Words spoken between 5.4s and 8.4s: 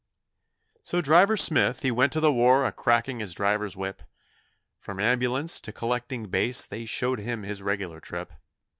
to collecting base they showed him his regular trip.